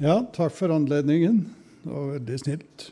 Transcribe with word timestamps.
Ja, 0.00 0.14
takk 0.32 0.54
for 0.56 0.72
anledningen. 0.72 1.42
Det 1.82 1.90
var 1.92 2.04
veldig 2.14 2.36
snilt. 2.40 2.84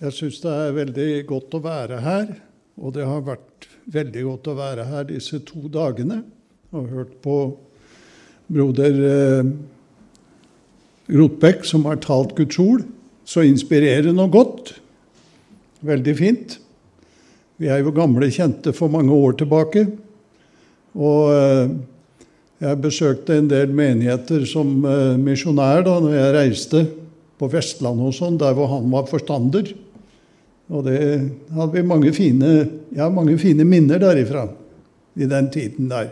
Jeg 0.00 0.14
syns 0.16 0.38
det 0.40 0.52
er 0.56 0.70
veldig 0.72 1.08
godt 1.28 1.56
å 1.58 1.60
være 1.66 1.98
her, 2.00 2.30
og 2.80 2.94
det 2.96 3.04
har 3.04 3.26
vært 3.26 3.66
veldig 3.92 4.22
godt 4.24 4.48
å 4.48 4.54
være 4.56 4.86
her 4.88 5.04
disse 5.10 5.42
to 5.44 5.68
dagene 5.74 6.22
og 6.72 6.88
hørt 6.94 7.12
på 7.20 7.36
broder 8.48 8.96
eh, 9.10 9.50
Rotbekk, 11.12 11.68
som 11.68 11.84
har 11.90 12.00
talt 12.00 12.32
Guds 12.38 12.56
ord. 12.64 12.88
Så 13.28 13.44
inspirerende 13.44 14.24
og 14.24 14.32
godt. 14.32 14.74
Veldig 15.84 16.16
fint. 16.16 16.56
Vi 17.60 17.68
er 17.68 17.84
jo 17.84 17.92
gamle 17.92 18.32
kjente 18.32 18.72
for 18.72 18.88
mange 18.96 19.12
år 19.12 19.36
tilbake. 19.44 19.84
Og 20.96 21.36
eh, 21.36 21.78
jeg 22.58 22.80
besøkte 22.82 23.36
en 23.38 23.50
del 23.50 23.70
menigheter 23.74 24.42
som 24.50 24.70
uh, 24.82 25.14
misjonær 25.20 25.84
da 25.86 25.98
når 26.02 26.14
jeg 26.16 26.34
reiste 26.34 26.84
på 27.38 27.48
Vestlandet 27.52 28.10
og 28.10 28.16
sånn, 28.16 28.38
der 28.40 28.56
hvor 28.56 28.70
han 28.72 28.88
var 28.90 29.06
forstander. 29.06 29.70
Og 30.68 30.82
det 30.88 30.98
hadde 31.54 31.72
vi 31.76 31.84
mange 31.86 32.10
fine, 32.16 32.54
ja, 32.96 33.06
mange 33.14 33.36
fine 33.40 33.64
minner 33.64 34.02
derifra 34.02 34.48
i 35.18 35.28
den 35.30 35.50
tiden 35.54 35.86
der. 35.92 36.10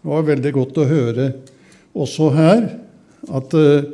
Det 0.00 0.12
var 0.12 0.28
veldig 0.28 0.52
godt 0.54 0.78
å 0.80 0.86
høre 0.88 1.32
også 1.98 2.30
her 2.36 2.62
at 3.34 3.58
uh, 3.58 3.90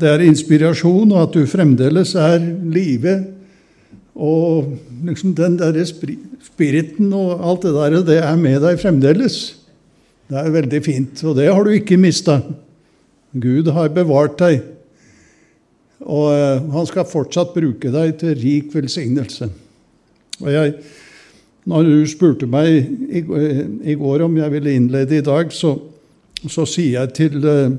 det 0.00 0.08
er 0.08 0.24
inspirasjon, 0.24 1.12
og 1.12 1.22
at 1.22 1.36
du 1.36 1.46
fremdeles 1.50 2.16
er 2.18 2.40
live. 2.72 3.14
Og 4.16 4.74
liksom 5.06 5.36
den 5.38 5.56
derre 5.60 5.84
spiriten 5.86 7.12
og 7.16 7.44
alt 7.44 7.66
det 7.66 7.74
der, 7.76 7.96
det 8.08 8.20
er 8.24 8.38
med 8.40 8.60
deg 8.64 8.80
fremdeles. 8.80 9.59
Det 10.30 10.38
er 10.38 10.52
veldig 10.54 10.78
fint, 10.86 11.22
og 11.26 11.34
det 11.40 11.48
har 11.50 11.64
du 11.66 11.72
ikke 11.74 11.98
mista. 11.98 12.36
Gud 13.34 13.66
har 13.74 13.90
bevart 13.94 14.36
deg, 14.38 14.60
og 16.06 16.28
eh, 16.30 16.62
han 16.70 16.86
skal 16.86 17.08
fortsatt 17.10 17.50
bruke 17.56 17.90
deg 17.90 18.14
til 18.20 18.38
rik 18.38 18.70
velsignelse. 18.74 19.50
Og 20.38 20.48
jeg, 20.54 20.76
når 21.70 21.88
du 21.88 22.06
spurte 22.08 22.46
meg 22.50 22.78
i 23.10 23.98
går 23.98 24.24
om 24.28 24.38
jeg 24.38 24.54
ville 24.54 24.74
innlede 24.78 25.18
i 25.18 25.26
dag, 25.26 25.50
så, 25.50 25.74
så 26.46 26.66
sier 26.66 27.00
jeg 27.00 27.16
til 27.18 27.50
eh, 27.50 27.78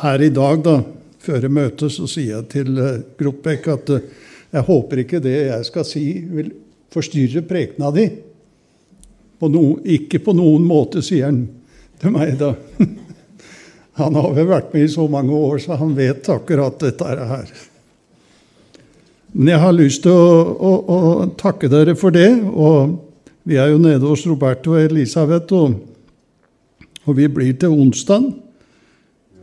Her 0.00 0.22
i 0.24 0.32
dag, 0.32 0.62
da, 0.64 0.78
før 1.22 1.44
møtet, 1.52 1.92
så 1.92 2.08
sier 2.10 2.38
jeg 2.38 2.48
til 2.56 2.78
eh, 2.80 3.02
Gropbekk 3.20 3.68
at 3.76 3.92
jeg 4.54 4.64
håper 4.64 5.04
ikke 5.04 5.20
det 5.22 5.36
jeg 5.36 5.68
skal 5.68 5.84
si, 5.86 6.06
vil 6.24 6.54
forstyrre 6.94 7.44
prekena 7.44 7.92
di. 7.92 8.08
På 9.38 9.50
no, 9.50 9.64
ikke 9.84 10.20
på 10.24 10.34
noen 10.36 10.66
måte, 10.66 11.02
sier 11.04 11.28
han 11.28 11.44
til 12.00 12.14
meg 12.14 12.36
da. 12.40 12.54
Han 13.94 14.16
har 14.18 14.32
vel 14.34 14.48
vært 14.50 14.72
med 14.74 14.88
i 14.88 14.90
så 14.90 15.04
mange 15.06 15.30
år, 15.30 15.60
så 15.62 15.76
han 15.78 15.92
vet 15.94 16.26
akkurat 16.26 16.80
dette 16.82 17.06
her. 17.06 17.50
Men 19.30 19.52
jeg 19.52 19.62
har 19.62 19.76
lyst 19.76 20.02
til 20.02 20.14
å, 20.14 20.32
å, 20.50 20.72
å 20.94 21.26
takke 21.38 21.70
dere 21.70 21.94
for 21.98 22.14
det. 22.14 22.26
Og 22.42 22.96
vi 23.46 23.54
er 23.60 23.70
jo 23.70 23.78
nede 23.78 24.02
hos 24.02 24.24
Roberto 24.26 24.74
og 24.74 24.82
Elisabeth, 24.88 25.54
og, 25.54 25.78
og 27.06 27.18
vi 27.20 27.28
blir 27.30 27.54
til 27.54 27.74
onsdag. 27.74 28.32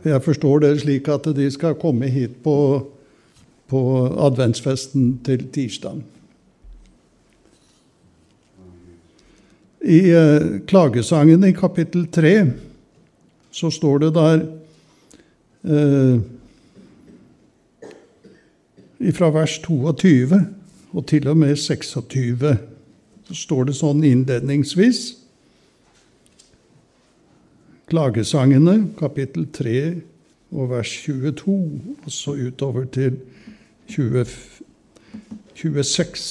Jeg 0.04 0.24
forstår 0.24 0.64
det 0.66 0.72
slik 0.82 1.08
at 1.12 1.28
de 1.36 1.48
skal 1.54 1.78
komme 1.80 2.12
hit 2.12 2.40
på, 2.44 2.56
på 3.72 3.82
adventsfesten 4.28 5.14
til 5.24 5.48
tirsdag. 5.54 6.02
I 9.82 10.10
eh, 10.10 10.60
klagesangen 10.66 11.44
i 11.44 11.52
kapittel 11.54 12.06
3 12.06 12.50
så 13.50 13.70
står 13.70 13.98
det 14.04 14.12
der 14.14 14.44
eh, 15.66 16.20
fra 19.12 19.30
vers 19.34 19.58
22 19.64 20.38
og 20.92 21.06
til 21.10 21.26
og 21.28 21.36
med 21.36 21.56
26 21.58 22.54
så 23.26 23.36
står 23.38 23.68
det 23.70 23.74
sånn 23.78 24.02
innledningsvis. 24.04 25.02
Klagesangene, 27.90 28.76
kapittel 28.98 29.46
3 29.52 29.76
og 30.52 30.72
vers 30.72 30.92
22, 31.06 31.54
og 32.04 32.10
så 32.12 32.34
utover 32.36 32.86
til 32.92 33.18
20, 33.92 34.26
26, 35.58 36.26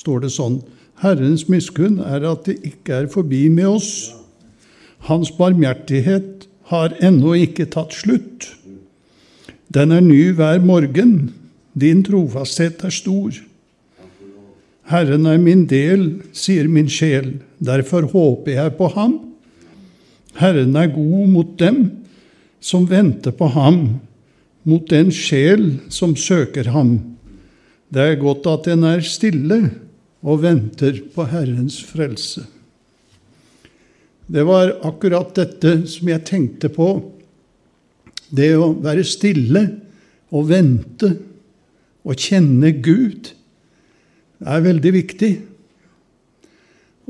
står 0.00 0.22
det 0.24 0.32
sånn 0.34 0.60
Herrens 1.00 1.46
miskunn 1.48 2.00
er 2.04 2.24
at 2.28 2.44
det 2.48 2.58
ikke 2.66 3.02
er 3.02 3.06
forbi 3.12 3.46
med 3.48 3.68
oss. 3.70 3.90
Hans 5.08 5.30
barmhjertighet 5.32 6.44
har 6.68 6.92
ennå 7.00 7.32
ikke 7.40 7.68
tatt 7.72 7.96
slutt. 7.96 8.50
Den 9.72 9.94
er 9.96 10.04
ny 10.04 10.34
hver 10.36 10.60
morgen. 10.60 11.32
Din 11.72 12.02
trofasthet 12.04 12.84
er 12.84 12.92
stor. 12.92 13.32
Herren 14.90 15.26
er 15.30 15.38
min 15.38 15.64
del, 15.70 16.20
sier 16.34 16.68
min 16.68 16.90
sjel, 16.90 17.36
derfor 17.62 18.08
håper 18.10 18.56
jeg 18.56 18.76
på 18.76 18.88
ham. 18.96 19.18
Herren 20.40 20.74
er 20.76 20.90
god 20.92 21.28
mot 21.30 21.52
dem 21.60 21.84
som 22.60 22.88
venter 22.90 23.32
på 23.32 23.48
ham, 23.54 24.00
mot 24.66 24.84
den 24.90 25.12
sjel 25.14 25.78
som 25.88 26.16
søker 26.18 26.74
ham. 26.74 26.98
Det 27.88 28.02
er 28.02 28.18
godt 28.20 28.50
at 28.50 28.66
den 28.68 28.84
er 28.84 29.00
stille 29.06 29.62
og 30.20 30.42
venter 30.42 31.00
på 31.14 31.26
Herrens 31.30 31.80
frelse. 31.86 32.44
Det 34.30 34.44
var 34.46 34.76
akkurat 34.86 35.32
dette 35.34 35.80
som 35.90 36.10
jeg 36.10 36.26
tenkte 36.28 36.70
på. 36.70 36.92
Det 38.30 38.52
å 38.54 38.70
være 38.78 39.06
stille 39.08 39.64
og 40.30 40.50
vente 40.52 41.10
og 42.06 42.20
kjenne 42.20 42.70
Gud 42.78 43.32
er 44.40 44.62
veldig 44.64 44.92
viktig. 44.94 45.32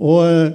Og 0.00 0.22
eh, 0.24 0.54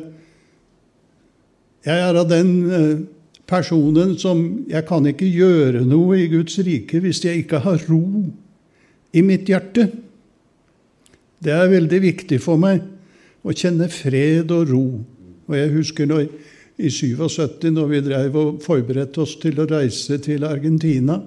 jeg 1.86 2.02
er 2.02 2.18
av 2.18 2.32
den 2.32 2.50
eh, 2.66 3.04
personen 3.46 4.16
som 4.18 4.40
Jeg 4.66 4.88
kan 4.90 5.06
ikke 5.06 5.28
gjøre 5.30 5.84
noe 5.86 6.18
i 6.18 6.30
Guds 6.32 6.58
rike 6.66 6.98
hvis 7.04 7.22
jeg 7.28 7.44
ikke 7.44 7.62
har 7.62 7.84
ro 7.86 8.26
i 9.14 9.22
mitt 9.22 9.46
hjerte. 9.52 9.92
Det 11.46 11.54
er 11.54 11.70
veldig 11.70 12.02
viktig 12.02 12.40
for 12.42 12.58
meg 12.58 12.82
å 13.46 13.54
kjenne 13.54 13.86
fred 13.94 14.50
og 14.54 14.72
ro. 14.72 14.86
Og 15.46 15.54
jeg 15.54 15.74
husker 15.76 16.10
når, 16.10 16.26
i 16.82 16.90
77, 16.90 17.70
når 17.70 17.92
vi 17.92 18.04
drev 18.08 18.38
og 18.42 18.64
forberedte 18.66 19.22
oss 19.22 19.36
til 19.42 19.62
å 19.62 19.68
reise 19.70 20.18
til 20.26 20.48
Argentina, 20.48 21.20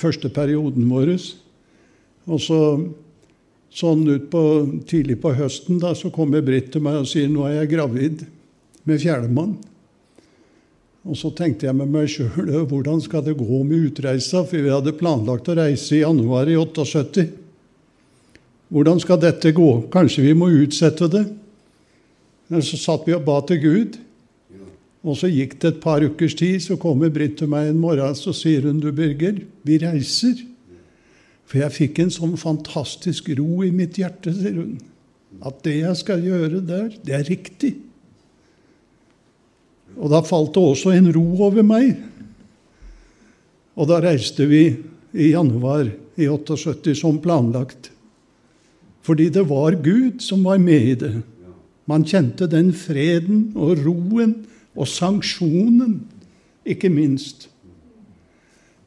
første 0.00 0.32
perioden 0.32 0.88
vår, 0.88 1.12
og 2.26 2.40
så 2.42 2.60
sånn 3.76 4.06
ut 4.08 4.30
på, 4.32 4.42
tidlig 4.88 5.18
på 5.20 5.34
høsten 5.36 5.80
da, 5.82 5.92
så 5.92 6.08
kommer 6.14 6.44
Britt 6.44 6.72
til 6.72 6.84
meg 6.86 7.02
og 7.02 7.08
sier 7.10 7.28
nå 7.28 7.44
er 7.44 7.60
jeg 7.60 7.74
gravid 7.74 8.24
med 8.88 9.02
fjerdemann. 9.02 9.56
Og 11.06 11.18
så 11.20 11.30
tenkte 11.36 11.68
jeg 11.68 11.76
med 11.76 11.92
meg 11.92 12.08
sjøl 12.10 12.48
hvordan 12.70 13.02
skal 13.04 13.24
det 13.26 13.36
gå 13.38 13.60
med 13.68 13.90
utreisa, 13.92 14.46
for 14.48 14.56
vi 14.56 14.72
hadde 14.72 14.96
planlagt 14.96 15.52
å 15.52 15.58
reise 15.60 15.98
i 15.98 16.06
januar 16.06 16.48
i 16.48 16.56
78. 16.56 17.45
Hvordan 18.72 18.98
skal 19.02 19.20
dette 19.22 19.52
gå? 19.54 19.68
Kanskje 19.92 20.24
vi 20.24 20.34
må 20.34 20.48
utsette 20.50 21.06
det? 21.10 21.24
Men 22.50 22.62
så 22.62 22.78
satt 22.78 23.06
vi 23.06 23.14
og 23.14 23.24
ba 23.26 23.38
til 23.46 23.62
Gud. 23.62 24.00
Og 25.06 25.18
så 25.20 25.30
gikk 25.30 25.54
det 25.62 25.70
et 25.70 25.82
par 25.82 26.02
ukers 26.02 26.34
tid, 26.34 26.58
så 26.64 26.74
kommer 26.80 27.12
Britt 27.14 27.36
til 27.38 27.50
meg 27.50 27.70
en 27.70 27.78
morgen 27.78 28.16
så 28.18 28.34
sier 28.34 28.66
hun, 28.66 28.80
du 28.82 28.90
Birger, 28.94 29.38
vi 29.62 29.78
reiser. 29.78 30.40
For 31.46 31.62
jeg 31.62 31.74
fikk 31.76 32.00
en 32.02 32.10
sånn 32.10 32.34
fantastisk 32.40 33.30
ro 33.38 33.62
i 33.62 33.70
mitt 33.74 34.00
hjerte, 34.00 34.34
sier 34.34 34.58
hun. 34.58 34.80
At 35.46 35.60
det 35.66 35.76
jeg 35.78 36.00
skal 36.00 36.24
gjøre 36.26 36.62
der, 36.66 36.90
det 37.06 37.14
er 37.14 37.26
riktig. 37.28 37.76
Og 39.96 40.10
da 40.10 40.24
falt 40.26 40.54
det 40.56 40.62
også 40.74 40.92
en 40.96 41.10
ro 41.14 41.24
over 41.46 41.62
meg. 41.66 41.94
Og 43.78 43.86
da 43.90 44.00
reiste 44.02 44.48
vi 44.50 44.64
i 45.16 45.30
januar 45.30 45.86
i 46.18 46.26
78 46.26 46.96
som 46.98 47.20
planlagt. 47.22 47.92
Fordi 49.06 49.28
det 49.30 49.44
var 49.48 49.78
Gud 49.82 50.20
som 50.24 50.44
var 50.44 50.58
med 50.58 50.82
i 50.82 50.94
det. 50.98 51.14
Man 51.86 52.04
kjente 52.06 52.48
den 52.50 52.72
freden 52.74 53.52
og 53.54 53.78
roen 53.84 54.40
og 54.74 54.88
sanksjonen, 54.90 56.00
ikke 56.66 56.90
minst. 56.90 57.46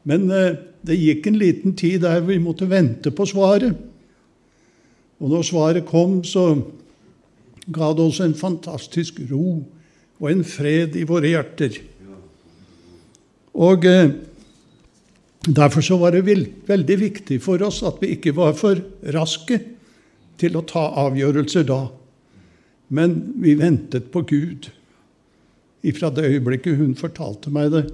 Men 0.04 0.28
eh, 0.28 0.58
det 0.84 0.98
gikk 1.00 1.30
en 1.30 1.40
liten 1.40 1.76
tid 1.76 2.02
der 2.04 2.20
vi 2.26 2.36
måtte 2.40 2.68
vente 2.68 3.12
på 3.12 3.24
svaret. 3.28 3.72
Og 5.20 5.32
når 5.32 5.48
svaret 5.48 5.88
kom, 5.88 6.20
så 6.24 6.60
ga 7.72 7.92
det 7.96 8.04
oss 8.04 8.20
en 8.24 8.36
fantastisk 8.36 9.22
ro 9.30 9.62
og 10.20 10.28
en 10.28 10.44
fred 10.44 10.96
i 11.00 11.06
våre 11.08 11.32
hjerter. 11.32 11.80
Og 13.56 13.88
eh, 13.88 14.10
Derfor 15.40 15.80
så 15.80 15.96
var 15.96 16.12
det 16.12 16.26
veldig 16.68 16.96
viktig 17.00 17.38
for 17.40 17.62
oss 17.64 17.78
at 17.88 17.96
vi 18.02 18.10
ikke 18.12 18.34
var 18.36 18.52
for 18.52 18.76
raske 19.14 19.56
til 20.40 20.56
å 20.56 20.66
ta 20.66 20.88
avgjørelser 21.06 21.66
da. 21.68 21.84
Men 22.90 23.16
vi 23.40 23.54
ventet 23.58 24.10
på 24.12 24.24
Gud. 24.26 24.70
ifra 25.82 26.10
det 26.12 26.26
øyeblikket 26.28 26.76
hun 26.76 26.92
fortalte 26.92 27.48
meg 27.48 27.70
det. 27.72 27.86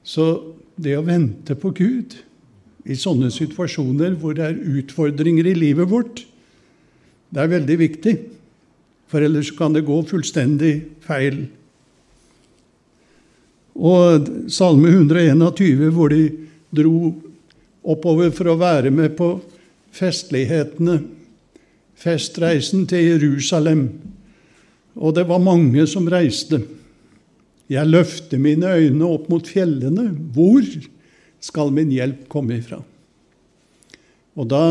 Så 0.00 0.54
det 0.80 0.94
å 0.96 1.04
vente 1.04 1.52
på 1.52 1.68
Gud 1.76 2.16
i 2.88 2.96
sånne 2.96 3.28
situasjoner 3.28 4.16
hvor 4.20 4.32
det 4.36 4.46
er 4.46 4.78
utfordringer 4.80 5.50
i 5.50 5.52
livet 5.56 5.90
vårt, 5.90 6.22
det 7.28 7.42
er 7.42 7.52
veldig 7.52 7.76
viktig. 7.76 8.14
For 9.12 9.20
ellers 9.20 9.50
kan 9.52 9.76
det 9.76 9.84
gå 9.84 9.98
fullstendig 10.08 10.72
feil. 11.04 11.44
Og 13.74 14.28
Salme 14.48 14.94
121, 14.94 15.90
hvor 15.92 16.12
de 16.14 16.24
dro 16.74 17.12
oppover 17.84 18.32
for 18.32 18.48
å 18.48 18.60
være 18.60 18.92
med 18.94 19.12
på 19.18 19.34
festlighetene, 19.94 20.98
festreisen 21.94 22.88
til 22.90 23.14
Jerusalem. 23.14 23.86
Og 24.94 25.14
det 25.16 25.26
var 25.28 25.42
mange 25.42 25.86
som 25.90 26.08
reiste. 26.10 26.60
Jeg 27.70 27.88
løfter 27.88 28.38
mine 28.38 28.74
øyne 28.76 29.06
opp 29.08 29.30
mot 29.32 29.46
fjellene. 29.48 30.10
Hvor 30.34 30.66
skal 31.42 31.72
min 31.74 31.92
hjelp 31.94 32.26
komme 32.32 32.58
ifra? 32.58 32.82
Og 34.34 34.50
da 34.50 34.64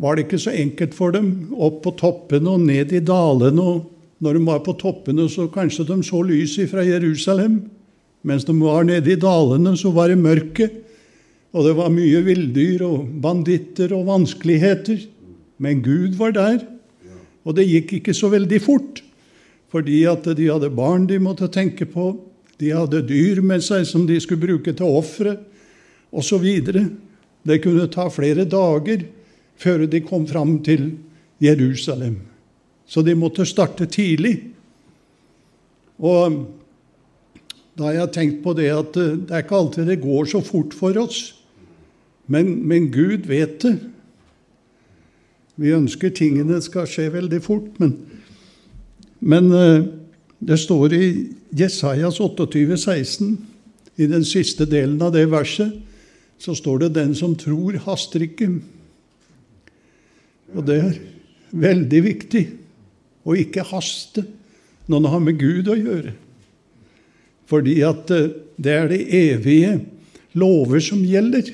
var 0.00 0.16
det 0.16 0.26
ikke 0.26 0.40
så 0.40 0.52
enkelt 0.56 0.96
for 0.96 1.14
dem. 1.14 1.52
Opp 1.52 1.82
på 1.84 1.94
toppene 2.00 2.56
og 2.56 2.64
ned 2.66 2.92
i 2.96 3.04
dalene. 3.04 3.62
Og 3.62 4.24
når 4.24 4.38
de 4.38 4.44
var 4.48 4.64
på 4.64 4.74
toppene, 4.80 5.28
så 5.28 5.46
kanskje 5.52 5.86
de 5.88 6.00
så 6.04 6.20
lyset 6.24 6.72
fra 6.72 6.84
Jerusalem. 6.84 7.62
Mens 8.26 8.44
de 8.44 8.56
var 8.58 8.84
nede 8.88 9.12
i 9.12 9.20
dalene, 9.20 9.76
så 9.78 9.92
var 9.94 10.10
det 10.10 10.18
mørke. 10.18 10.68
Og 11.56 11.64
det 11.64 11.72
var 11.78 11.92
mye 11.92 12.20
villdyr 12.20 12.82
og 12.84 13.06
banditter 13.24 13.94
og 13.96 14.10
vanskeligheter. 14.10 15.00
Men 15.56 15.80
Gud 15.80 16.18
var 16.20 16.34
der. 16.36 16.60
Og 17.48 17.56
det 17.56 17.64
gikk 17.70 17.98
ikke 18.00 18.16
så 18.16 18.28
veldig 18.32 18.60
fort 18.64 19.02
fordi 19.72 20.04
at 20.08 20.24
de 20.38 20.46
hadde 20.46 20.70
barn 20.72 21.08
de 21.10 21.18
måtte 21.20 21.48
tenke 21.52 21.84
på, 21.90 22.12
de 22.56 22.70
hadde 22.72 23.02
dyr 23.08 23.42
med 23.44 23.60
seg 23.66 23.82
som 23.84 24.06
de 24.08 24.14
skulle 24.22 24.46
bruke 24.46 24.72
til 24.72 24.88
ofre, 24.88 25.34
osv. 26.14 26.46
Det 27.44 27.58
kunne 27.64 27.88
ta 27.92 28.06
flere 28.08 28.46
dager 28.48 29.02
før 29.60 29.84
de 29.90 30.00
kom 30.06 30.24
fram 30.30 30.54
til 30.64 30.94
Jerusalem. 31.42 32.20
Så 32.86 33.02
de 33.04 33.16
måtte 33.18 33.44
starte 33.44 33.88
tidlig. 33.90 34.38
Og 35.98 36.46
da 37.76 37.90
har 37.90 37.98
jeg 37.98 38.14
tenkt 38.14 38.42
på 38.46 38.54
det 38.56 38.70
at 38.72 38.94
det 38.96 39.34
er 39.34 39.44
ikke 39.44 39.60
alltid 39.60 39.90
det 39.90 40.00
går 40.00 40.30
så 40.30 40.40
fort 40.46 40.78
for 40.78 40.96
oss. 41.02 41.34
Men, 42.26 42.66
men 42.66 42.90
Gud 42.92 43.26
vet 43.30 43.60
det. 43.62 43.76
Vi 45.56 45.72
ønsker 45.72 46.12
tingene 46.12 46.58
skal 46.60 46.88
skje 46.90 47.08
veldig 47.14 47.38
fort, 47.44 47.78
men 47.80 47.94
men 49.18 49.52
eh, 49.52 49.84
det 50.38 50.58
står 50.60 50.94
i 50.94 51.06
Jesajas 51.56 52.20
28, 52.20 52.76
16, 52.76 53.36
i 53.96 54.08
den 54.10 54.24
siste 54.28 54.66
delen 54.68 55.00
av 55.02 55.14
det 55.14 55.24
verset, 55.32 55.72
så 56.38 56.54
står 56.54 56.78
det 56.78 56.94
'den 56.94 57.14
som 57.14 57.34
tror, 57.34 57.78
haster 57.86 58.20
ikke'. 58.20 58.60
Og 60.54 60.66
det 60.66 60.76
er 60.76 60.98
veldig 61.50 62.02
viktig 62.04 62.44
å 63.24 63.34
ikke 63.34 63.64
haste 63.64 64.26
når 64.86 65.00
det 65.02 65.10
har 65.10 65.20
med 65.20 65.38
Gud 65.38 65.68
å 65.68 65.74
gjøre. 65.80 66.12
Fordi 67.46 67.80
at 67.80 68.10
eh, 68.10 68.30
det 68.60 68.72
er 68.72 68.88
de 68.88 69.00
evige 69.32 69.80
lover 70.34 70.80
som 70.80 71.00
gjelder, 71.00 71.48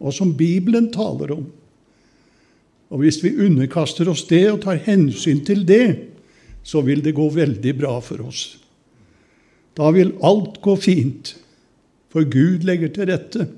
og 0.00 0.14
som 0.14 0.34
Bibelen 0.36 0.90
taler 0.92 1.34
om. 1.36 1.44
Og 2.94 3.02
hvis 3.02 3.20
vi 3.24 3.34
underkaster 3.46 4.08
oss 4.10 4.26
det 4.28 4.44
og 4.52 4.62
tar 4.64 4.82
hensyn 4.84 5.42
til 5.46 5.64
det, 5.66 5.86
så 6.64 6.80
vil 6.84 7.02
det 7.04 7.16
gå 7.16 7.26
veldig 7.32 7.74
bra 7.78 7.96
for 8.04 8.24
oss. 8.24 8.44
Da 9.74 9.90
vil 9.94 10.14
alt 10.24 10.60
gå 10.62 10.76
fint, 10.78 11.34
for 12.12 12.26
Gud 12.30 12.62
legger 12.66 12.92
til 12.94 13.10
rette. 13.10 13.48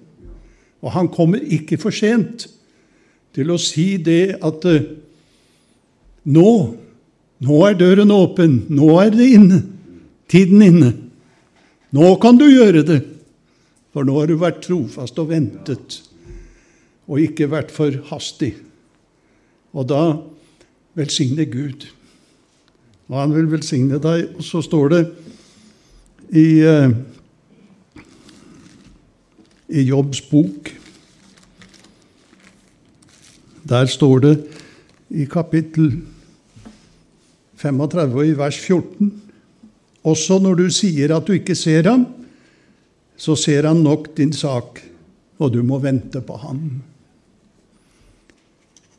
Og 0.80 0.92
han 0.94 1.10
kommer 1.12 1.42
ikke 1.42 1.78
for 1.80 1.94
sent 1.94 2.46
til 3.36 3.52
å 3.52 3.58
si 3.60 3.98
det 4.00 4.38
at 4.44 4.64
uh, 4.64 4.86
nå, 6.24 6.52
nå 7.44 7.58
er 7.68 7.76
døren 7.76 8.14
åpen, 8.14 8.62
nå 8.72 8.94
er 9.02 9.12
det 9.12 9.28
inne, 9.36 9.60
tiden 10.32 10.64
inne. 10.64 10.92
Nå 11.92 12.14
kan 12.22 12.40
du 12.40 12.46
gjøre 12.48 12.82
det, 12.86 13.00
for 13.92 14.08
nå 14.08 14.16
har 14.16 14.32
du 14.32 14.38
vært 14.40 14.64
trofast 14.64 15.20
og 15.20 15.30
ventet, 15.34 16.00
og 17.06 17.22
ikke 17.22 17.50
vært 17.50 17.70
for 17.74 17.94
hastig. 18.10 18.54
Og 19.76 19.86
da 19.90 20.02
velsigne 20.96 21.44
Gud 21.50 21.86
og 23.06 23.20
han 23.20 23.34
vil 23.34 23.50
velsigne 23.50 24.00
deg. 24.02 24.32
Og 24.36 24.46
så 24.46 24.62
står 24.64 24.92
det 24.94 25.02
i, 26.34 26.46
uh, 26.66 26.90
i 29.70 29.86
Jobbs 29.86 30.24
bok 30.26 30.72
Der 33.66 33.86
står 33.90 34.18
det 34.24 34.34
i 35.10 35.24
kapittel 35.30 35.92
35 37.58 38.18
og 38.18 38.26
i 38.26 38.34
vers 38.38 38.58
14 38.58 39.12
Også 40.06 40.38
når 40.42 40.60
du 40.60 40.66
sier 40.70 41.14
at 41.14 41.26
du 41.26 41.34
ikke 41.34 41.54
ser 41.58 41.86
ham, 41.86 42.04
så 43.16 43.34
ser 43.38 43.66
han 43.66 43.80
nok 43.82 44.12
din 44.18 44.32
sak, 44.32 44.78
og 45.38 45.50
du 45.54 45.64
må 45.66 45.80
vente 45.82 46.20
på 46.22 46.36
ham. 46.38 46.60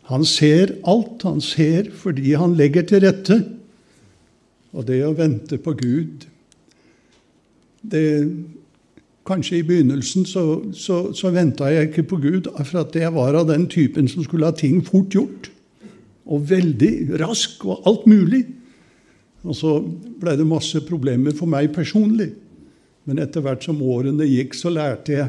Han 0.08 0.26
ser 0.28 0.76
alt. 0.88 1.24
Han 1.28 1.42
ser 1.44 1.92
fordi 1.96 2.36
han 2.40 2.56
legger 2.60 2.88
til 2.88 3.04
rette. 3.04 3.42
Og 4.78 4.88
det 4.88 5.02
å 5.06 5.16
vente 5.18 5.60
på 5.62 5.74
Gud 5.80 6.28
det, 7.88 8.06
Kanskje 9.28 9.58
i 9.60 9.66
begynnelsen 9.68 10.24
så, 10.24 10.42
så, 10.72 11.10
så 11.12 11.32
venta 11.36 11.68
jeg 11.68 11.90
ikke 11.90 12.06
på 12.14 12.20
Gud, 12.24 12.46
for 12.62 12.80
at 12.80 12.94
jeg 12.96 13.12
var 13.12 13.36
av 13.36 13.50
den 13.50 13.66
typen 13.68 14.08
som 14.08 14.24
skulle 14.24 14.48
ha 14.48 14.56
ting 14.56 14.80
fort 14.88 15.12
gjort. 15.12 15.50
Og 16.32 16.46
veldig 16.48 17.20
rask 17.20 17.66
og 17.68 17.84
alt 17.90 18.06
mulig. 18.08 18.46
Og 19.44 19.56
så 19.56 19.74
ble 20.22 20.38
det 20.40 20.48
masse 20.48 20.80
problemer 20.88 21.36
for 21.36 21.50
meg 21.52 21.74
personlig. 21.76 22.30
Men 23.08 23.20
etter 23.24 23.44
hvert 23.44 23.68
som 23.68 23.84
årene 23.84 24.28
gikk, 24.28 24.56
så 24.56 24.72
lærte 24.72 25.18
jeg. 25.18 25.28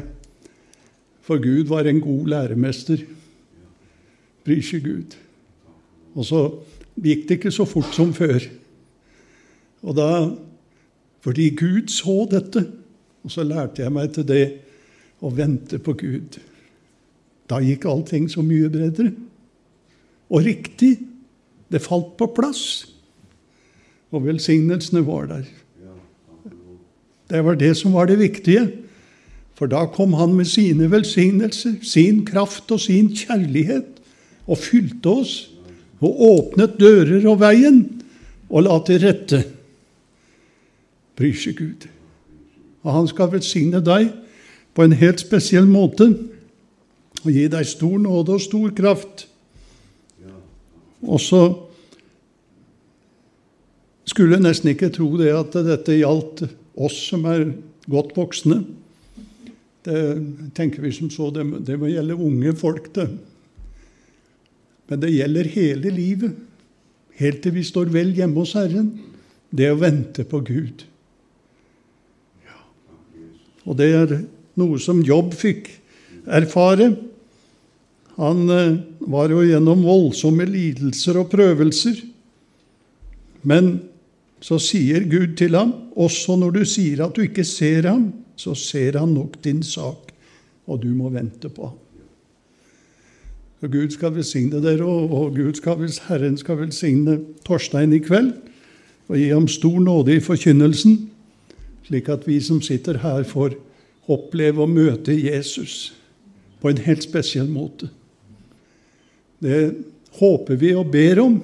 For 1.27 1.43
Gud 1.43 1.67
var 1.67 1.87
en 1.87 1.99
god 2.03 2.31
læremester. 2.31 3.03
Bryr 4.49 4.65
seg 4.65 4.81
Gud. 4.81 5.13
Og 6.17 6.25
så 6.25 6.39
gikk 6.97 7.27
det 7.29 7.37
ikke 7.37 7.51
så 7.53 7.67
fort 7.69 7.93
som 7.93 8.15
før. 8.17 8.41
Og 9.85 9.93
da, 9.95 10.09
Fordi 11.21 11.49
Gud 11.53 11.91
så 11.91 12.23
dette, 12.31 12.63
og 13.23 13.31
så 13.31 13.43
lærte 13.43 13.83
jeg 13.83 13.91
meg 13.91 14.13
til 14.15 14.23
det 14.25 14.45
å 15.21 15.29
vente 15.35 15.77
på 15.83 15.93
Gud. 15.99 16.39
Da 17.51 17.59
gikk 17.59 17.85
allting 17.85 18.29
så 18.31 18.41
mye 18.41 18.71
bedre. 18.71 19.11
Og 20.31 20.45
riktig. 20.47 20.95
Det 21.69 21.83
falt 21.83 22.15
på 22.17 22.25
plass. 22.33 22.87
Og 24.09 24.23
velsignelsene 24.25 25.03
var 25.05 25.27
der. 25.29 25.45
Det 27.29 27.43
var 27.45 27.59
det 27.59 27.75
som 27.77 27.93
var 27.93 28.09
det 28.09 28.17
viktige. 28.23 28.63
For 29.53 29.69
da 29.69 29.83
kom 29.91 30.15
han 30.17 30.33
med 30.33 30.47
sine 30.49 30.87
velsignelser, 30.89 31.81
sin 31.83 32.23
kraft 32.25 32.71
og 32.71 32.79
sin 32.79 33.11
kjærlighet, 33.13 33.98
og 34.49 34.57
fylte 34.57 35.13
oss, 35.21 35.33
og 35.99 36.21
åpnet 36.25 36.77
dører 36.79 37.25
og 37.29 37.41
veien, 37.43 37.83
og 38.49 38.65
la 38.65 38.79
til 38.87 39.01
rette 39.03 39.43
bryr 41.19 41.35
seg 41.37 41.57
Gud. 41.59 41.87
Og 42.87 42.93
han 42.95 43.09
skal 43.11 43.33
velsigne 43.33 43.81
deg 43.83 44.09
på 44.73 44.85
en 44.85 44.95
helt 44.95 45.21
spesiell 45.21 45.67
måte 45.69 46.07
og 47.19 47.31
gi 47.35 47.49
deg 47.51 47.67
stor 47.67 47.97
nåde 47.99 48.37
og 48.37 48.43
stor 48.43 48.71
kraft. 48.75 49.25
Og 51.03 51.19
så 51.23 51.41
skulle 54.09 54.37
jeg 54.37 54.45
nesten 54.45 54.71
ikke 54.71 54.91
tro 54.95 55.11
det 55.19 55.31
at 55.35 55.55
dette 55.67 55.99
gjaldt 55.99 56.45
oss 56.79 56.97
som 57.11 57.27
er 57.29 57.49
godt 57.91 58.15
voksne. 58.17 58.61
Det 59.85 59.99
tenker 60.57 60.83
vi 60.83 60.91
som 60.95 61.11
så, 61.11 61.29
det, 61.35 61.45
det 61.67 61.77
må 61.79 61.91
gjelde 61.91 62.17
unge 62.17 62.55
folk, 62.59 62.89
det. 62.95 63.07
Men 64.89 65.01
det 65.03 65.13
gjelder 65.13 65.51
hele 65.53 65.91
livet, 65.93 66.37
helt 67.19 67.43
til 67.43 67.55
vi 67.57 67.65
står 67.65 67.91
vel 67.93 68.13
hjemme 68.17 68.41
hos 68.41 68.55
Herren. 68.57 68.93
Det 69.49 69.69
å 69.71 69.79
vente 69.81 70.25
på 70.29 70.41
Gud. 70.45 70.85
Og 73.69 73.77
det 73.77 73.89
er 73.93 74.15
noe 74.57 74.79
som 74.81 75.01
Jobb 75.05 75.35
fikk 75.37 75.69
erfare. 76.25 76.89
Han 78.19 78.49
eh, 78.51 78.79
var 79.11 79.31
jo 79.31 79.43
gjennom 79.45 79.85
voldsomme 79.85 80.47
lidelser 80.49 81.21
og 81.21 81.29
prøvelser. 81.31 82.01
Men 83.47 83.75
så 84.43 84.57
sier 84.63 85.05
Gud 85.11 85.35
til 85.39 85.55
ham, 85.59 85.73
også 85.99 86.37
når 86.39 86.57
du 86.57 86.63
sier 86.67 87.03
at 87.05 87.15
du 87.15 87.23
ikke 87.25 87.45
ser 87.47 87.87
ham, 87.91 88.09
så 88.39 88.55
ser 88.57 88.99
han 88.99 89.13
nok 89.15 89.37
din 89.43 89.61
sak, 89.65 90.13
og 90.67 90.81
du 90.83 90.89
må 90.95 91.11
vente 91.11 91.51
på 91.51 91.69
ham. 91.71 91.77
Så 93.59 93.67
Gud 93.67 93.91
skal 93.91 94.15
velsigne 94.15 94.61
dere, 94.63 94.85
og 94.87 95.35
Gud 95.35 95.57
skal, 95.59 95.81
Herren 96.07 96.37
skal 96.39 96.61
velsigne 96.61 97.17
Torstein 97.47 97.93
i 97.93 97.99
kveld. 97.99 98.33
og 99.09 99.17
gi 99.17 99.31
ham 99.33 99.47
stor 99.49 99.79
nåde 99.81 100.13
i 100.15 100.21
forkynnelsen, 100.21 101.09
slik 101.87 102.09
at 102.13 102.27
vi 102.27 102.35
som 102.45 102.61
sitter 102.61 102.99
her, 103.01 103.23
får 103.25 103.55
oppleve 104.05 104.61
å 104.61 104.69
møte 104.69 105.15
Jesus 105.17 105.95
på 106.61 106.69
en 106.69 106.81
helt 106.85 107.01
spesiell 107.01 107.49
måte. 107.49 107.89
Det 109.41 109.73
håper 110.19 110.61
vi 110.61 110.75
og 110.77 110.91
ber 110.93 111.23
om, 111.23 111.39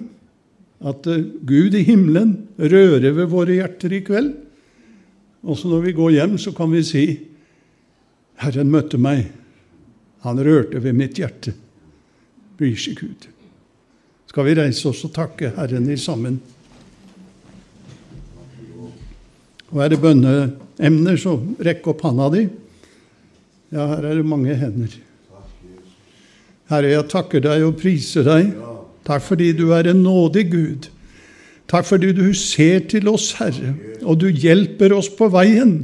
at 0.85 1.07
eh, 1.09 1.25
Gud 1.41 1.73
i 1.73 1.81
himmelen 1.87 2.35
rører 2.59 3.15
ved 3.17 3.31
våre 3.33 3.57
hjerter 3.57 3.97
i 3.97 4.03
kveld. 4.05 4.35
Også 5.41 5.71
når 5.71 5.87
vi 5.87 5.97
går 5.97 6.15
hjem, 6.19 6.37
så 6.37 6.53
kan 6.53 6.69
vi 6.69 6.85
si 6.85 7.05
Herren 8.45 8.69
møtte 8.69 9.01
meg. 9.01 9.31
Han 10.21 10.37
rørte 10.37 10.83
ved 10.83 10.93
mitt 10.97 11.17
hjerte. 11.17 11.55
Bryr 12.55 12.77
seg 12.79 12.99
Gud. 12.99 13.27
Skal 14.31 14.47
vi 14.47 14.57
reise 14.57 14.89
oss 14.89 15.03
og 15.07 15.13
takke 15.15 15.51
Herren 15.55 15.89
i 15.91 15.97
sammen? 15.99 16.39
Og 19.73 19.81
er 19.83 19.91
det 19.91 19.99
bønneemner, 19.99 21.17
så 21.19 21.35
rekk 21.63 21.89
opp 21.91 22.05
handa 22.07 22.29
di. 22.31 22.45
Ja, 23.73 23.89
her 23.91 24.07
er 24.07 24.19
det 24.19 24.27
mange 24.27 24.55
hender. 24.55 24.93
Herre, 26.71 26.93
jeg 26.93 27.07
takker 27.11 27.43
deg 27.43 27.65
og 27.65 27.75
priser 27.81 28.25
deg. 28.25 28.53
Takk 29.05 29.25
fordi 29.25 29.51
du 29.57 29.67
er 29.75 29.91
en 29.91 30.03
nådig 30.05 30.45
Gud. 30.53 30.87
Takk 31.69 31.87
fordi 31.89 32.11
du 32.15 32.29
ser 32.37 32.85
til 32.89 33.09
oss, 33.09 33.33
Herre, 33.39 33.73
og 34.03 34.19
du 34.21 34.29
hjelper 34.29 34.93
oss 34.95 35.09
på 35.09 35.27
veien. 35.33 35.79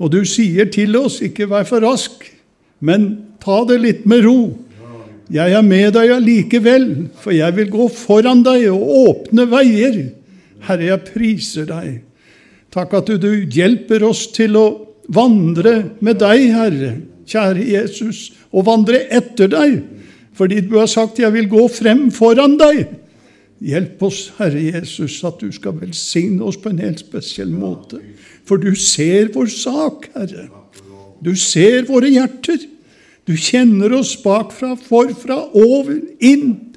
Og 0.00 0.12
du 0.14 0.22
sier 0.24 0.70
til 0.72 0.96
oss, 0.96 1.20
ikke 1.24 1.48
vær 1.50 1.66
for 1.68 1.84
rask, 1.84 2.24
men 2.80 3.10
ta 3.44 3.60
det 3.68 3.80
litt 3.82 4.06
med 4.08 4.24
ro. 4.24 4.38
Jeg 5.30 5.54
er 5.54 5.62
med 5.62 5.92
deg 5.94 6.10
allikevel, 6.10 6.86
for 7.22 7.30
jeg 7.30 7.54
vil 7.54 7.68
gå 7.70 7.86
foran 7.94 8.42
deg 8.42 8.66
og 8.72 8.94
åpne 9.04 9.46
veier. 9.50 9.98
Herre, 10.66 10.88
jeg 10.88 11.04
priser 11.06 11.68
deg. 11.68 12.00
Takk 12.74 12.96
at 12.98 13.12
du 13.22 13.30
hjelper 13.46 14.02
oss 14.06 14.24
til 14.34 14.58
å 14.58 14.66
vandre 15.10 15.74
med 16.02 16.18
deg, 16.22 16.48
Herre, 16.54 16.90
kjære 17.30 17.66
Jesus, 17.66 18.30
og 18.50 18.66
vandre 18.66 19.04
etter 19.06 19.50
deg, 19.50 19.78
fordi 20.34 20.60
du 20.66 20.78
har 20.78 20.90
sagt 20.90 21.18
'jeg 21.18 21.32
vil 21.32 21.48
gå 21.48 21.68
frem 21.68 22.10
foran 22.10 22.58
deg'. 22.58 22.86
Hjelp 23.60 24.02
oss, 24.02 24.32
Herre 24.38 24.60
Jesus, 24.72 25.22
at 25.24 25.38
du 25.40 25.52
skal 25.52 25.76
velsigne 25.80 26.42
oss 26.42 26.56
på 26.56 26.70
en 26.70 26.78
helt 26.78 26.98
spesiell 26.98 27.50
måte. 27.50 28.00
For 28.44 28.56
du 28.56 28.74
ser 28.74 29.28
vår 29.34 29.46
sak, 29.46 30.08
Herre. 30.14 30.48
Du 31.22 31.36
ser 31.36 31.84
våre 31.84 32.08
hjerter. 32.08 32.58
Du 33.28 33.36
kjenner 33.36 33.92
oss 33.98 34.14
bakfra, 34.22 34.74
forfra, 34.76 35.42
over, 35.52 36.00
inn. 36.18 36.74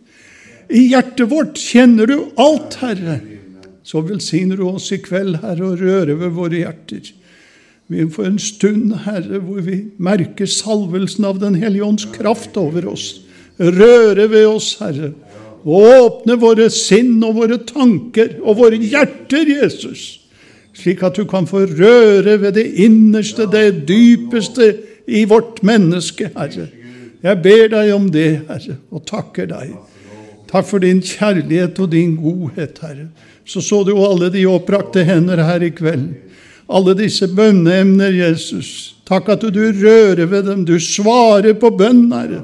I 0.73 0.87
hjertet 0.91 1.29
vårt 1.31 1.59
kjenner 1.59 2.09
du 2.09 2.17
alt, 2.39 2.77
Herre. 2.81 3.19
Så 3.83 4.01
velsigner 4.05 4.59
du 4.59 4.67
oss 4.69 4.91
i 4.95 4.99
kveld, 5.03 5.41
Herre, 5.43 5.73
og 5.73 5.83
rører 5.83 6.15
ved 6.19 6.33
våre 6.35 6.63
hjerter. 6.63 7.11
Vi 7.91 8.05
får 8.09 8.29
en 8.29 8.39
stund, 8.39 8.93
Herre, 9.03 9.41
hvor 9.43 9.61
vi 9.65 9.79
merker 10.01 10.49
salvelsen 10.49 11.27
av 11.27 11.41
Den 11.41 11.59
hellige 11.59 11.85
ånds 11.85 12.07
kraft 12.15 12.57
over 12.57 12.87
oss. 12.93 13.21
Røre 13.59 14.29
ved 14.31 14.47
oss, 14.47 14.75
Herre. 14.79 15.13
Og 15.63 15.85
åpne 15.87 16.35
våre 16.39 16.67
sinn 16.73 17.21
og 17.23 17.37
våre 17.37 17.59
tanker 17.67 18.37
og 18.41 18.59
våre 18.59 18.79
hjerter, 18.79 19.47
Jesus. 19.61 20.23
Slik 20.73 21.03
at 21.05 21.19
du 21.19 21.27
kan 21.29 21.45
få 21.47 21.67
røre 21.69 22.39
ved 22.41 22.55
det 22.57 22.65
innerste, 22.81 23.45
det 23.51 23.85
dypeste 23.87 24.71
i 25.07 25.25
vårt 25.25 25.61
menneske, 25.63 26.29
Herre. 26.35 26.67
Jeg 27.23 27.39
ber 27.43 27.69
deg 27.71 27.91
om 27.95 28.09
det, 28.11 28.29
Herre, 28.49 28.77
og 28.91 29.05
takker 29.07 29.47
deg. 29.51 29.73
Takk 30.51 30.67
for 30.69 30.83
din 30.83 31.01
kjærlighet 31.01 31.79
og 31.81 31.91
din 31.91 32.15
godhet, 32.19 32.79
Herre. 32.83 33.07
Så 33.45 33.61
så 33.63 33.81
du 33.83 33.95
alle 33.99 34.29
de 34.31 34.45
oppbrakte 34.47 35.03
hender 35.07 35.41
her 35.43 35.63
i 35.63 35.71
kveld. 35.75 36.11
Alle 36.69 36.95
disse 36.95 37.27
bønneemner, 37.27 38.13
Jesus. 38.15 38.95
Takk 39.07 39.33
at 39.35 39.43
du 39.43 39.59
rører 39.59 40.25
ved 40.25 40.47
dem. 40.47 40.63
Du 40.65 40.77
svarer 40.79 41.55
på 41.59 41.71
bønn, 41.75 42.05
Herre. 42.13 42.43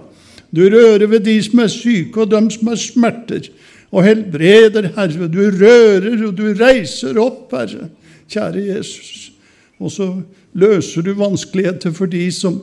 Du 0.51 0.63
rører 0.65 1.07
ved 1.07 1.23
de 1.27 1.37
som 1.45 1.61
er 1.63 1.71
syke, 1.71 2.23
og 2.23 2.31
dem 2.31 2.49
som 2.51 2.71
har 2.71 2.79
smerter, 2.81 3.51
og 3.91 4.03
helbreder, 4.03 4.89
Herre. 4.95 5.29
Du 5.31 5.43
rører, 5.45 6.25
og 6.27 6.33
du 6.37 6.47
reiser 6.57 7.19
opp, 7.21 7.53
Herre. 7.53 7.91
Kjære 8.29 8.65
Jesus. 8.73 9.29
Og 9.79 9.91
så 9.91 10.21
løser 10.53 11.01
du 11.01 11.13
vanskeligheter 11.13 11.91
for 11.95 12.11
de 12.11 12.31
som 12.31 12.59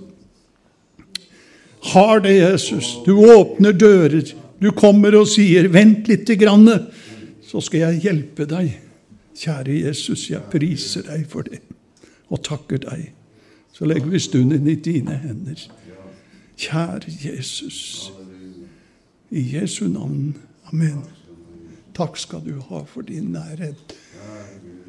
har 1.92 2.20
det, 2.20 2.34
Jesus. 2.36 2.96
Du 3.06 3.16
åpner 3.16 3.72
dører. 3.72 4.34
Du 4.62 4.70
kommer 4.70 5.14
og 5.16 5.28
sier 5.28 5.68
'vent 5.68 6.08
lite 6.08 6.36
grann', 6.36 6.86
så 7.42 7.60
skal 7.60 7.80
jeg 7.80 8.00
hjelpe 8.00 8.44
deg. 8.44 8.80
Kjære 9.36 9.86
Jesus, 9.86 10.30
jeg 10.30 10.40
priser 10.50 11.02
deg 11.02 11.26
for 11.28 11.42
det 11.42 11.60
og 12.30 12.42
takker 12.42 12.76
deg. 12.76 13.12
Så 13.72 13.84
legger 13.84 14.06
vi 14.06 14.18
stunden 14.18 14.68
i 14.68 14.74
dine 14.74 15.16
hender. 15.22 15.68
Kjære 16.56 17.12
Jesus. 17.24 18.12
I 19.30 19.56
Jesu 19.56 19.88
navn. 19.88 20.36
Amen. 20.72 21.04
Takk 21.94 22.16
skal 22.18 22.40
du 22.46 22.60
ha 22.60 22.82
for 22.86 23.00
din 23.02 23.32
nærhet. 23.32 23.76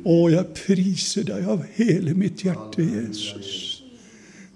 Å, 0.07 0.17
jeg 0.31 0.53
priser 0.55 1.25
deg 1.27 1.47
av 1.51 1.65
hele 1.75 2.13
mitt 2.15 2.45
hjerte, 2.45 2.83
Jesus. 2.85 3.81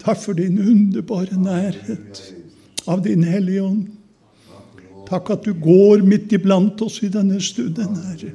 Takk 0.02 0.22
for 0.22 0.38
din 0.38 0.56
underbare 0.64 1.36
nærhet 1.38 2.22
av 2.90 3.04
din 3.06 3.26
Hellige 3.28 3.66
Ånd. 3.66 3.90
Takk 5.10 5.34
at 5.36 5.44
du 5.44 5.52
går 5.60 6.06
midt 6.08 6.32
iblant 6.32 6.80
oss 6.86 7.02
i 7.04 7.10
denne 7.12 7.42
stunden, 7.44 8.00
Herre. 8.06 8.32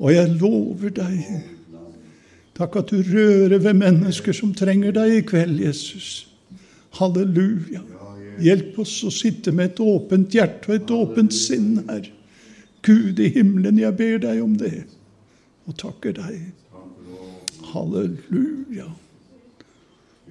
Og 0.00 0.12
jeg 0.12 0.36
lover 0.40 0.92
deg 0.96 1.24
Takk 2.60 2.74
at 2.76 2.90
du 2.92 3.00
rører 3.00 3.56
ved 3.56 3.78
mennesker 3.78 4.36
som 4.36 4.50
trenger 4.52 4.92
deg 4.92 5.14
i 5.14 5.20
kveld, 5.24 5.62
Jesus. 5.62 6.26
Halleluja. 6.98 7.80
Hjelp 8.44 8.76
oss 8.82 8.98
å 9.08 9.12
sitte 9.14 9.54
med 9.56 9.70
et 9.70 9.80
åpent 9.80 10.34
hjerte 10.36 10.68
og 10.68 10.76
et 10.76 10.92
åpent 10.92 11.32
sinn, 11.32 11.86
Herre. 11.88 12.12
Gud 12.84 13.16
i 13.20 13.30
himmelen, 13.32 13.80
jeg 13.80 13.96
ber 13.96 14.20
deg 14.20 14.42
om 14.44 14.52
det 14.60 14.74
og 15.70 15.76
takker 15.78 16.16
deg. 16.18 16.50
Halleluja. 17.70 18.88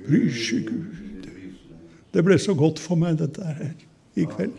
Seg 0.10 0.68
Gud. 0.68 1.28
Det 2.10 2.24
ble 2.26 2.40
så 2.42 2.56
godt 2.58 2.80
for 2.82 3.00
meg, 3.00 3.20
dette 3.20 3.46
her 3.46 3.72
i 4.18 4.26
kveld. 4.28 4.56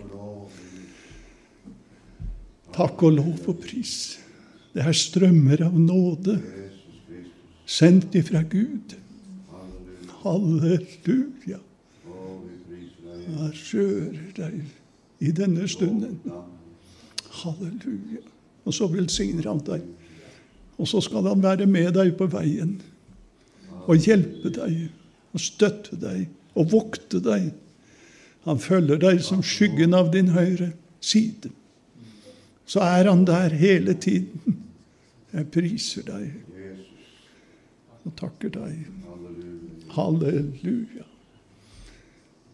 Takk 2.70 3.02
og 3.02 3.16
lov 3.18 3.48
og 3.50 3.58
pris. 3.64 3.94
Det 4.70 4.84
er 4.86 4.94
strømmer 4.94 5.64
av 5.66 5.74
nåde 5.74 6.36
sendt 7.66 8.14
ifra 8.18 8.44
Gud. 8.46 8.94
Halleluja. 10.22 11.58
Jeg 13.30 13.50
rører 13.74 14.30
deg 14.36 14.60
i 15.26 15.32
denne 15.34 15.66
stunden. 15.70 16.20
Halleluja. 17.42 18.22
Og 18.64 18.76
så 18.76 18.86
velsigner 18.92 19.48
han 19.50 19.62
deg. 19.66 19.84
Og 20.80 20.88
så 20.88 21.02
skal 21.04 21.28
han 21.28 21.44
være 21.44 21.68
med 21.68 21.92
deg 21.98 22.14
på 22.16 22.28
veien 22.32 22.78
og 23.90 24.00
hjelpe 24.00 24.52
deg 24.54 24.86
og 25.34 25.42
støtte 25.42 25.98
deg 26.00 26.28
og 26.58 26.70
vokte 26.72 27.20
deg. 27.22 27.50
Han 28.48 28.60
følger 28.62 29.00
deg 29.02 29.20
som 29.24 29.42
skyggen 29.44 29.94
av 29.96 30.10
din 30.14 30.32
høyre 30.34 30.72
side. 31.04 31.52
Så 32.70 32.82
er 32.84 33.10
han 33.10 33.26
der 33.28 33.52
hele 33.58 33.96
tiden. 33.98 34.60
Jeg 35.30 35.50
priser 35.52 36.06
deg 36.06 36.32
og 38.06 38.14
takker 38.18 38.52
deg. 38.54 38.86
Halleluja. 39.94 41.06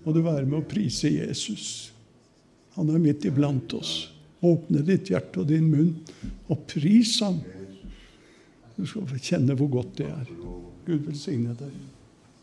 Må 0.04 0.14
du 0.14 0.22
være 0.24 0.46
med 0.46 0.60
å 0.60 0.68
prise 0.68 1.10
Jesus. 1.12 1.92
Han 2.76 2.90
er 2.92 3.02
midt 3.02 3.26
iblant 3.28 3.72
oss. 3.76 4.08
Åpne 4.44 4.82
ditt 4.86 5.10
hjerte 5.10 5.42
og 5.42 5.50
din 5.50 5.68
munn 5.70 5.94
og 6.52 6.66
pris 6.70 7.16
ham. 7.24 7.40
Du 8.76 8.86
skal 8.86 9.20
kjenne 9.22 9.56
hvor 9.56 9.70
godt 9.72 9.98
det 9.98 10.08
er. 10.10 10.32
Gud 10.86 11.06
velsigne 11.08 11.54
deg. 11.58 11.72